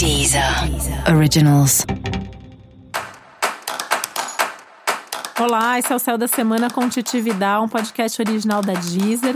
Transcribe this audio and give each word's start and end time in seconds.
Deezer 0.00 0.42
Originals. 1.14 1.84
Olá, 5.38 5.78
esse 5.78 5.92
é 5.92 5.94
o 5.94 5.98
Céu 5.98 6.16
da 6.16 6.26
Semana 6.26 6.70
com 6.70 6.88
Titi 6.88 7.20
Vidal, 7.20 7.64
um 7.64 7.68
podcast 7.68 8.22
original 8.22 8.62
da 8.62 8.72
Deezer. 8.72 9.34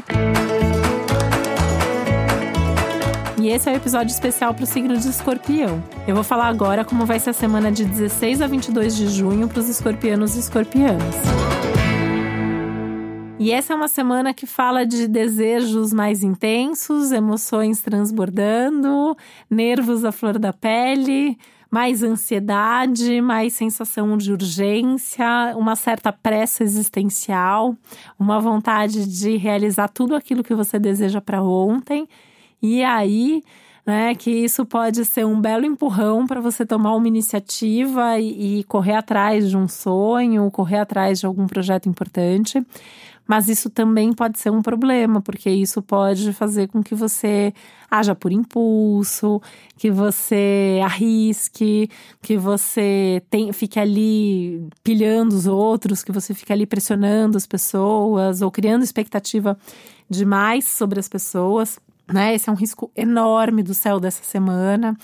E 3.39 3.49
esse 3.49 3.69
é 3.69 3.73
o 3.75 3.77
episódio 3.77 4.11
especial 4.11 4.55
para 4.55 4.65
o 4.65 4.67
signo 4.67 4.97
de 4.97 5.07
escorpião. 5.07 5.85
Eu 6.09 6.15
vou 6.15 6.25
falar 6.25 6.49
agora 6.49 6.83
como 6.83 7.05
vai 7.05 7.21
ser 7.21 7.29
a 7.29 7.35
semana 7.35 7.71
de 7.71 7.85
16 7.85 8.41
a 8.41 8.47
22 8.47 8.97
de 8.97 9.09
junho 9.09 9.47
para 9.47 9.61
os 9.61 9.69
escorpianos 9.69 10.35
e 10.35 10.39
escorpianas. 10.39 11.15
E 13.37 13.51
essa 13.51 13.73
é 13.73 13.77
uma 13.77 13.89
semana 13.89 14.33
que 14.33 14.47
fala 14.47 14.87
de 14.87 15.09
desejos 15.09 15.93
mais 15.93 16.23
intensos, 16.23 17.11
emoções 17.11 17.81
transbordando, 17.81 19.17
nervos 19.51 20.05
à 20.05 20.13
flor 20.13 20.39
da 20.39 20.53
pele, 20.53 21.37
mais 21.69 22.05
ansiedade, 22.05 23.21
mais 23.21 23.53
sensação 23.53 24.17
de 24.17 24.33
urgência, 24.33 25.27
uma 25.57 25.75
certa 25.75 26.13
pressa 26.13 26.63
existencial, 26.63 27.77
uma 28.17 28.39
vontade 28.39 29.05
de 29.05 29.37
realizar 29.37 29.89
tudo 29.89 30.15
aquilo 30.15 30.45
que 30.45 30.55
você 30.55 30.79
deseja 30.79 31.21
para 31.21 31.43
ontem. 31.43 32.09
E 32.63 32.85
aí, 32.85 33.43
né, 33.85 34.15
que 34.15 34.31
isso 34.31 34.65
pode 34.65 35.05
ser 35.05 35.27
um 35.27 35.41
belo 35.41 35.67
empurrão 35.67 36.25
para 36.25 36.41
você 36.41 36.65
tomar 36.65 36.95
uma 36.95 37.09
iniciativa 37.09 38.17
e, 38.21 38.61
e 38.61 38.65
correr 38.65 38.95
atrás 38.95 39.51
de 39.51 39.57
um 39.57 39.67
sonho, 39.67 40.49
correr 40.53 40.79
atrás 40.79 41.19
de 41.19 41.27
algum 41.27 41.49
projeto 41.49 41.89
importante 41.89 42.65
mas 43.27 43.49
isso 43.49 43.71
também 43.71 44.13
pode 44.13 44.39
ser 44.39 44.51
um 44.51 44.61
problema, 44.61 45.21
porque 45.21 45.49
isso 45.51 45.81
pode 45.83 46.33
fazer 46.33 46.69
com 46.69 46.83
que 46.83 46.95
você 46.95 47.55
haja 47.91 48.15
por 48.15 48.33
impulso, 48.33 49.41
que 49.77 49.91
você 49.91 50.81
arrisque, 50.83 51.89
que 52.21 52.37
você 52.37 53.23
tem, 53.31 53.53
fique 53.53 53.79
ali 53.81 54.69
pilhando 54.83 55.35
os 55.35 55.47
outros, 55.47 56.03
que 56.03 56.13
você 56.13 56.35
fique 56.35 56.53
ali 56.53 56.67
pressionando 56.67 57.37
as 57.37 57.47
pessoas 57.47 58.43
ou 58.43 58.51
criando 58.51 58.85
expectativa 58.85 59.57
demais 60.09 60.65
sobre 60.65 61.01
as 61.01 61.09
pessoas. 61.09 61.79
Né? 62.13 62.35
Esse 62.35 62.51
é 62.51 62.53
um 62.53 62.57
risco 62.57 62.91
enorme 62.95 63.63
do 63.63 63.73
céu 63.73 63.99
dessa 63.99 64.23
semana. 64.23 64.97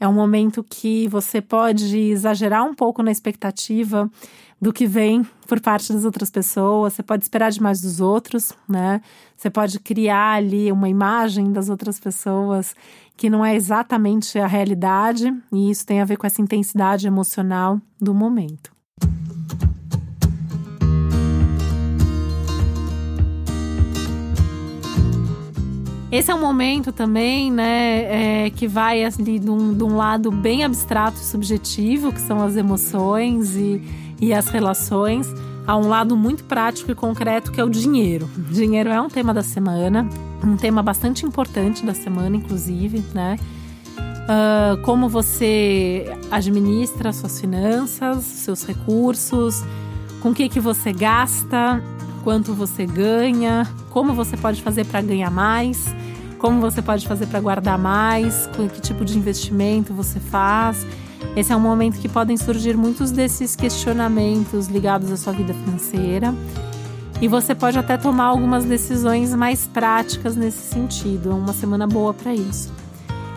É 0.00 0.06
um 0.06 0.12
momento 0.12 0.64
que 0.68 1.08
você 1.08 1.40
pode 1.40 1.98
exagerar 1.98 2.64
um 2.64 2.74
pouco 2.74 3.02
na 3.02 3.10
expectativa 3.10 4.10
do 4.60 4.72
que 4.72 4.86
vem 4.86 5.24
por 5.46 5.60
parte 5.60 5.92
das 5.92 6.04
outras 6.04 6.30
pessoas, 6.30 6.92
você 6.92 7.02
pode 7.02 7.22
esperar 7.24 7.50
demais 7.50 7.80
dos 7.80 8.00
outros, 8.00 8.52
né? 8.68 9.00
Você 9.36 9.48
pode 9.48 9.78
criar 9.78 10.34
ali 10.34 10.70
uma 10.72 10.88
imagem 10.88 11.52
das 11.52 11.68
outras 11.68 11.98
pessoas 11.98 12.74
que 13.16 13.30
não 13.30 13.44
é 13.44 13.54
exatamente 13.54 14.38
a 14.38 14.46
realidade, 14.46 15.32
e 15.52 15.70
isso 15.70 15.86
tem 15.86 16.00
a 16.00 16.04
ver 16.04 16.16
com 16.16 16.26
essa 16.26 16.42
intensidade 16.42 17.06
emocional 17.06 17.80
do 18.00 18.14
momento. 18.14 18.77
Esse 26.10 26.30
é 26.30 26.34
um 26.34 26.40
momento 26.40 26.90
também, 26.90 27.52
né, 27.52 28.46
é, 28.46 28.50
que 28.50 28.66
vai 28.66 29.04
ali 29.04 29.38
de 29.38 29.50
um, 29.50 29.74
de 29.74 29.84
um 29.84 29.94
lado 29.94 30.30
bem 30.30 30.64
abstrato 30.64 31.18
e 31.18 31.24
subjetivo, 31.24 32.12
que 32.12 32.20
são 32.20 32.42
as 32.42 32.56
emoções 32.56 33.54
e, 33.54 33.82
e 34.18 34.32
as 34.32 34.48
relações, 34.48 35.28
a 35.66 35.76
um 35.76 35.86
lado 35.86 36.16
muito 36.16 36.44
prático 36.44 36.90
e 36.90 36.94
concreto, 36.94 37.52
que 37.52 37.60
é 37.60 37.64
o 37.64 37.68
dinheiro. 37.68 38.26
Dinheiro 38.50 38.88
é 38.88 38.98
um 38.98 39.08
tema 39.08 39.34
da 39.34 39.42
semana, 39.42 40.08
um 40.42 40.56
tema 40.56 40.82
bastante 40.82 41.26
importante 41.26 41.84
da 41.84 41.92
semana, 41.92 42.36
inclusive, 42.36 43.04
né? 43.12 43.36
Uh, 43.98 44.80
como 44.82 45.10
você 45.10 46.10
administra 46.30 47.12
suas 47.12 47.38
finanças, 47.38 48.24
seus 48.24 48.64
recursos, 48.64 49.62
com 50.22 50.30
o 50.30 50.34
que, 50.34 50.48
que 50.48 50.60
você 50.60 50.90
gasta, 50.90 51.82
quanto 52.18 52.54
você 52.54 52.86
ganha, 52.86 53.66
como 53.90 54.14
você 54.14 54.36
pode 54.36 54.62
fazer 54.62 54.84
para 54.86 55.00
ganhar 55.00 55.30
mais, 55.30 55.94
como 56.38 56.60
você 56.60 56.80
pode 56.80 57.06
fazer 57.06 57.26
para 57.26 57.40
guardar 57.40 57.78
mais, 57.78 58.48
que 58.74 58.80
tipo 58.80 59.04
de 59.04 59.18
investimento 59.18 59.92
você 59.92 60.20
faz. 60.20 60.86
Esse 61.36 61.52
é 61.52 61.56
um 61.56 61.60
momento 61.60 61.98
que 61.98 62.08
podem 62.08 62.36
surgir 62.36 62.76
muitos 62.76 63.10
desses 63.10 63.56
questionamentos 63.56 64.68
ligados 64.68 65.10
à 65.10 65.16
sua 65.16 65.32
vida 65.32 65.52
financeira. 65.52 66.34
E 67.20 67.26
você 67.26 67.54
pode 67.54 67.76
até 67.76 67.96
tomar 67.96 68.26
algumas 68.26 68.64
decisões 68.64 69.34
mais 69.34 69.66
práticas 69.66 70.36
nesse 70.36 70.72
sentido. 70.72 71.30
É 71.30 71.34
uma 71.34 71.52
semana 71.52 71.86
boa 71.86 72.14
para 72.14 72.32
isso. 72.32 72.72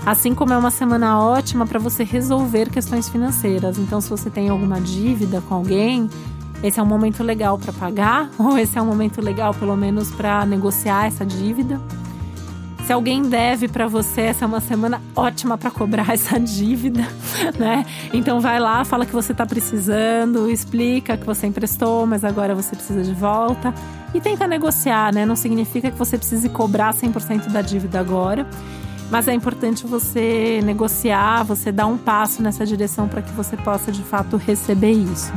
Assim 0.06 0.34
como 0.34 0.54
é 0.54 0.58
uma 0.58 0.72
semana 0.72 1.20
ótima 1.20 1.66
para 1.66 1.80
você 1.80 2.04
resolver 2.04 2.70
questões 2.70 3.10
financeiras. 3.10 3.78
Então, 3.78 4.00
se 4.00 4.10
você 4.10 4.30
tem 4.30 4.50
alguma 4.50 4.80
dívida 4.80 5.42
com 5.42 5.56
alguém, 5.56 6.10
esse 6.64 6.80
é 6.80 6.84
um 6.84 6.86
momento 6.86 7.24
legal 7.24 7.58
para 7.58 7.74
pagar, 7.74 8.30
ou 8.38 8.58
esse 8.58 8.78
é 8.78 8.82
um 8.82 8.86
momento 8.86 9.22
legal, 9.22 9.54
pelo 9.54 9.76
menos, 9.76 10.12
para 10.12 10.46
negociar 10.46 11.08
essa 11.08 11.26
dívida. 11.26 11.80
Se 12.86 12.94
alguém 12.94 13.22
deve 13.22 13.68
para 13.68 13.88
você, 13.88 14.22
essa 14.22 14.44
é 14.44 14.48
uma 14.48 14.60
semana 14.60 15.02
ótima 15.16 15.58
para 15.58 15.72
cobrar 15.72 16.10
essa 16.14 16.40
dívida, 16.40 17.08
né? 17.58 17.86
Então 18.12 18.40
vai 18.40 18.60
lá, 18.60 18.84
fala 18.84 19.06
que 19.06 19.14
você 19.14 19.32
está 19.32 19.46
precisando, 19.46 20.50
explica 20.50 21.16
que 21.16 21.26
você 21.26 21.48
emprestou, 21.48 22.06
mas 22.06 22.26
agora 22.26 22.54
você 22.54 22.76
precisa 22.76 23.04
de 23.04 23.14
volta 23.14 23.74
e 24.14 24.20
tenta 24.20 24.48
negociar, 24.48 25.14
né? 25.14 25.26
Não 25.26 25.36
significa 25.36 25.90
que 25.90 25.98
você 25.98 26.18
precise 26.18 26.50
cobrar 26.50 26.94
100% 26.94 27.50
da 27.50 27.62
dívida 27.62 28.00
agora, 28.00 28.46
mas 29.10 29.28
é 29.28 29.34
importante 29.34 29.86
você 29.86 30.60
negociar, 30.64 31.44
você 31.44 31.72
dar 31.72 31.86
um 31.86 31.98
passo 31.98 32.42
nessa 32.42 32.66
direção 32.66 33.08
para 33.08 33.22
que 33.22 33.32
você 33.32 33.56
possa 33.58 33.92
de 33.92 34.04
fato 34.04 34.38
receber 34.38 34.92
isso. 34.92 35.32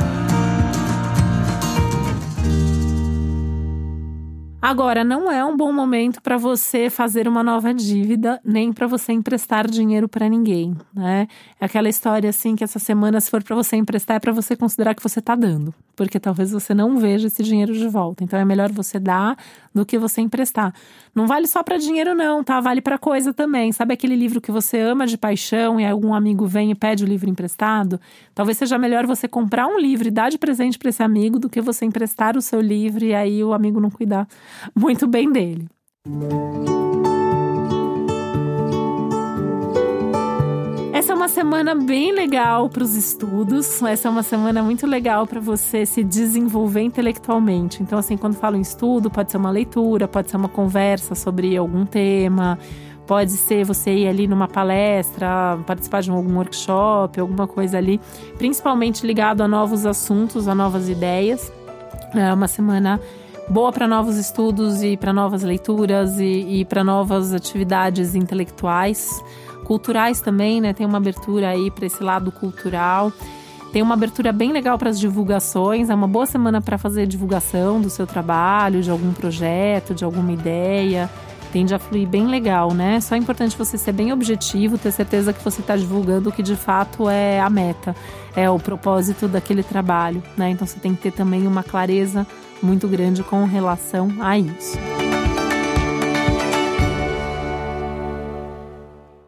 Agora, 4.64 5.04
não 5.04 5.30
é 5.30 5.44
um 5.44 5.54
bom 5.54 5.70
momento 5.70 6.22
para 6.22 6.38
você 6.38 6.88
fazer 6.88 7.28
uma 7.28 7.42
nova 7.42 7.74
dívida, 7.74 8.40
nem 8.42 8.72
para 8.72 8.86
você 8.86 9.12
emprestar 9.12 9.68
dinheiro 9.68 10.08
para 10.08 10.26
ninguém, 10.26 10.74
né? 10.94 11.28
É 11.60 11.66
aquela 11.66 11.86
história 11.86 12.30
assim 12.30 12.56
que 12.56 12.64
essa 12.64 12.78
semana, 12.78 13.20
se 13.20 13.30
for 13.30 13.42
para 13.42 13.54
você 13.54 13.76
emprestar, 13.76 14.16
é 14.16 14.20
para 14.20 14.32
você 14.32 14.56
considerar 14.56 14.94
que 14.94 15.02
você 15.02 15.18
está 15.18 15.34
dando, 15.34 15.74
porque 15.94 16.18
talvez 16.18 16.50
você 16.50 16.72
não 16.72 16.96
veja 16.96 17.26
esse 17.26 17.42
dinheiro 17.42 17.74
de 17.74 17.86
volta. 17.88 18.24
Então, 18.24 18.38
é 18.38 18.44
melhor 18.46 18.72
você 18.72 18.98
dar 18.98 19.36
do 19.74 19.84
que 19.84 19.98
você 19.98 20.22
emprestar. 20.22 20.72
Não 21.14 21.26
vale 21.26 21.46
só 21.46 21.62
para 21.62 21.76
dinheiro, 21.76 22.14
não, 22.14 22.42
tá? 22.42 22.58
Vale 22.58 22.80
para 22.80 22.96
coisa 22.96 23.34
também. 23.34 23.70
Sabe 23.70 23.92
aquele 23.92 24.16
livro 24.16 24.40
que 24.40 24.50
você 24.50 24.80
ama 24.80 25.06
de 25.06 25.18
paixão 25.18 25.78
e 25.78 25.84
algum 25.84 26.14
amigo 26.14 26.46
vem 26.46 26.70
e 26.70 26.74
pede 26.74 27.04
o 27.04 27.06
livro 27.06 27.28
emprestado? 27.28 28.00
Talvez 28.34 28.56
seja 28.56 28.78
melhor 28.78 29.04
você 29.04 29.28
comprar 29.28 29.66
um 29.66 29.78
livro 29.78 30.08
e 30.08 30.10
dar 30.10 30.30
de 30.30 30.38
presente 30.38 30.78
para 30.78 30.88
esse 30.88 31.02
amigo 31.02 31.38
do 31.38 31.50
que 31.50 31.60
você 31.60 31.84
emprestar 31.84 32.34
o 32.34 32.40
seu 32.40 32.62
livro 32.62 33.04
e 33.04 33.14
aí 33.14 33.44
o 33.44 33.52
amigo 33.52 33.78
não 33.78 33.90
cuidar 33.90 34.26
muito 34.74 35.06
bem 35.06 35.30
dele. 35.30 35.68
Essa 40.92 41.12
é 41.12 41.16
uma 41.16 41.28
semana 41.28 41.74
bem 41.74 42.14
legal 42.14 42.68
para 42.68 42.84
os 42.84 42.94
estudos. 42.94 43.82
Essa 43.82 44.06
é 44.06 44.10
uma 44.10 44.22
semana 44.22 44.62
muito 44.62 44.86
legal 44.86 45.26
para 45.26 45.40
você 45.40 45.84
se 45.84 46.04
desenvolver 46.04 46.82
intelectualmente. 46.82 47.82
Então, 47.82 47.98
assim, 47.98 48.16
quando 48.16 48.34
falo 48.36 48.56
em 48.56 48.60
estudo, 48.60 49.10
pode 49.10 49.32
ser 49.32 49.38
uma 49.38 49.50
leitura, 49.50 50.06
pode 50.06 50.30
ser 50.30 50.36
uma 50.36 50.48
conversa 50.48 51.16
sobre 51.16 51.56
algum 51.56 51.84
tema, 51.84 52.58
pode 53.06 53.32
ser 53.32 53.64
você 53.64 53.92
ir 53.92 54.08
ali 54.08 54.28
numa 54.28 54.46
palestra, 54.46 55.58
participar 55.66 56.00
de 56.00 56.10
algum 56.10 56.36
workshop, 56.36 57.18
alguma 57.18 57.46
coisa 57.48 57.76
ali, 57.76 58.00
principalmente 58.38 59.04
ligado 59.04 59.40
a 59.42 59.48
novos 59.48 59.84
assuntos, 59.84 60.46
a 60.46 60.54
novas 60.54 60.88
ideias. 60.88 61.52
É 62.14 62.32
uma 62.32 62.46
semana 62.46 63.00
boa 63.48 63.72
para 63.72 63.86
novos 63.86 64.16
estudos 64.16 64.82
e 64.82 64.96
para 64.96 65.12
novas 65.12 65.42
leituras 65.42 66.18
e, 66.18 66.60
e 66.60 66.64
para 66.64 66.82
novas 66.82 67.32
atividades 67.32 68.14
intelectuais, 68.14 69.22
culturais 69.64 70.20
também, 70.20 70.60
né? 70.60 70.72
Tem 70.72 70.86
uma 70.86 70.98
abertura 70.98 71.50
aí 71.50 71.70
para 71.70 71.86
esse 71.86 72.02
lado 72.02 72.32
cultural. 72.32 73.12
Tem 73.72 73.82
uma 73.82 73.94
abertura 73.94 74.32
bem 74.32 74.52
legal 74.52 74.78
para 74.78 74.90
as 74.90 75.00
divulgações. 75.00 75.90
É 75.90 75.94
uma 75.94 76.06
boa 76.06 76.26
semana 76.26 76.60
para 76.60 76.78
fazer 76.78 77.06
divulgação 77.06 77.80
do 77.80 77.90
seu 77.90 78.06
trabalho, 78.06 78.82
de 78.82 78.90
algum 78.90 79.12
projeto, 79.12 79.94
de 79.94 80.04
alguma 80.04 80.32
ideia. 80.32 81.10
Tende 81.54 81.72
a 81.72 81.78
fluir 81.78 82.08
bem 82.08 82.26
legal, 82.26 82.74
né? 82.74 83.00
Só 83.00 83.14
é 83.14 83.18
importante 83.18 83.56
você 83.56 83.78
ser 83.78 83.92
bem 83.92 84.12
objetivo, 84.12 84.76
ter 84.76 84.90
certeza 84.90 85.32
que 85.32 85.40
você 85.40 85.60
está 85.60 85.76
divulgando 85.76 86.28
o 86.28 86.32
que 86.32 86.42
de 86.42 86.56
fato 86.56 87.08
é 87.08 87.38
a 87.38 87.48
meta, 87.48 87.94
é 88.34 88.50
o 88.50 88.58
propósito 88.58 89.28
daquele 89.28 89.62
trabalho, 89.62 90.20
né? 90.36 90.50
Então 90.50 90.66
você 90.66 90.80
tem 90.80 90.96
que 90.96 91.02
ter 91.02 91.12
também 91.12 91.46
uma 91.46 91.62
clareza 91.62 92.26
muito 92.60 92.88
grande 92.88 93.22
com 93.22 93.44
relação 93.44 94.08
a 94.18 94.36
isso. 94.36 94.76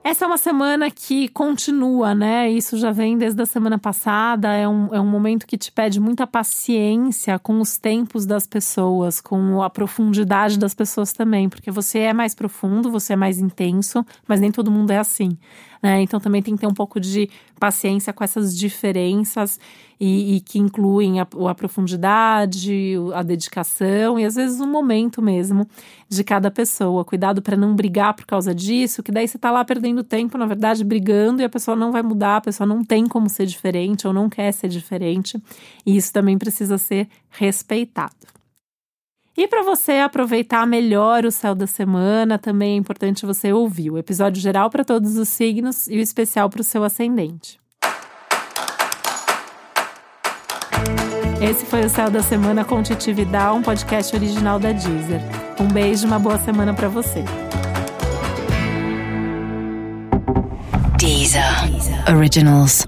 Essa 0.08 0.24
é 0.24 0.28
uma 0.28 0.38
semana 0.38 0.88
que 0.88 1.26
continua, 1.26 2.14
né? 2.14 2.48
Isso 2.48 2.78
já 2.78 2.92
vem 2.92 3.18
desde 3.18 3.42
a 3.42 3.44
semana 3.44 3.76
passada. 3.76 4.52
É 4.52 4.68
um, 4.68 4.94
é 4.94 5.00
um 5.00 5.06
momento 5.06 5.44
que 5.44 5.58
te 5.58 5.72
pede 5.72 5.98
muita 5.98 6.24
paciência 6.28 7.40
com 7.40 7.60
os 7.60 7.76
tempos 7.76 8.24
das 8.24 8.46
pessoas, 8.46 9.20
com 9.20 9.60
a 9.60 9.68
profundidade 9.68 10.60
das 10.60 10.74
pessoas 10.74 11.12
também, 11.12 11.48
porque 11.48 11.72
você 11.72 11.98
é 11.98 12.12
mais 12.12 12.36
profundo, 12.36 12.88
você 12.88 13.14
é 13.14 13.16
mais 13.16 13.40
intenso, 13.40 14.06
mas 14.28 14.38
nem 14.38 14.52
todo 14.52 14.70
mundo 14.70 14.92
é 14.92 14.98
assim. 14.98 15.36
Né? 15.82 16.02
Então 16.02 16.19
também 16.20 16.43
tem 16.43 16.55
que 16.55 16.61
ter 16.61 16.67
um 16.67 16.75
pouco 16.75 16.99
de 17.00 17.28
paciência 17.58 18.12
com 18.12 18.23
essas 18.23 18.56
diferenças 18.56 19.58
e, 19.99 20.37
e 20.37 20.40
que 20.40 20.58
incluem 20.58 21.20
a, 21.20 21.26
a, 21.49 21.55
profundidade, 21.55 22.94
a 23.14 23.23
dedicação 23.23 24.19
e 24.19 24.25
às 24.25 24.34
vezes 24.34 24.61
o 24.61 24.67
momento 24.67 25.23
mesmo 25.23 25.67
de 26.08 26.23
cada 26.23 26.50
pessoa. 26.50 27.05
Cuidado 27.05 27.40
para 27.40 27.56
não 27.56 27.75
brigar 27.75 28.14
por 28.14 28.26
causa 28.26 28.55
disso, 28.55 29.02
que 29.02 29.11
daí 29.11 29.26
você 29.26 29.38
tá 29.38 29.50
lá 29.50 29.64
perdendo 29.64 30.05
tempo, 30.05 30.37
na 30.37 30.46
verdade, 30.46 30.84
brigando 30.84 31.43
e 31.43 31.44
a 31.44 31.49
pessoa 31.49 31.76
não 31.76 31.93
vai 31.93 32.02
mudar, 32.02 32.37
a 32.37 32.40
pessoa 32.40 32.67
não 32.67 32.84
tem 32.84 33.06
como 33.06 33.28
ser 33.28 33.46
diferente 33.46 34.06
ou 34.06 34.12
não 34.12 34.28
quer 34.28 34.52
ser 34.52 34.69
diferente. 34.69 35.40
E 35.84 35.96
isso 35.96 36.12
também 36.12 36.37
precisa 36.37 36.78
ser 36.78 37.08
respeitado. 37.31 38.37
E 39.36 39.46
para 39.46 39.62
você 39.62 39.92
aproveitar 39.98 40.66
melhor 40.66 41.26
o 41.26 41.30
céu 41.30 41.54
da 41.54 41.66
semana, 41.66 42.38
também 42.38 42.72
é 42.72 42.76
importante 42.76 43.26
você 43.26 43.52
ouvir 43.52 43.90
o 43.90 43.98
episódio 43.98 44.40
geral 44.40 44.70
para 44.70 44.82
todos 44.82 45.18
os 45.18 45.28
signos 45.28 45.86
e 45.88 45.98
o 45.98 46.00
especial 46.00 46.48
para 46.48 46.62
o 46.62 46.64
seu 46.64 46.82
ascendente. 46.82 47.60
Esse 51.38 51.66
foi 51.66 51.84
o 51.84 51.90
Céu 51.90 52.10
da 52.10 52.22
Semana 52.22 52.64
com 52.64 52.82
Titi 52.82 53.12
Vidal, 53.12 53.56
um 53.56 53.62
podcast 53.62 54.16
original 54.16 54.58
da 54.58 54.72
Deezer. 54.72 55.20
Um 55.60 55.68
beijo 55.68 56.04
e 56.04 56.06
uma 56.06 56.18
boa 56.18 56.38
semana 56.38 56.72
para 56.72 56.88
você. 56.88 57.22
Deezer. 60.96 61.70
Deezer. 61.70 62.16
Originals. 62.16 62.86